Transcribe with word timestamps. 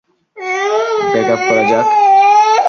Break 1.11 1.29
up 1.33 1.41
করা 1.47 1.63
যাক! 1.71 1.87